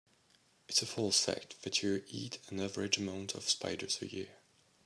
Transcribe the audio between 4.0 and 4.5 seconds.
a year.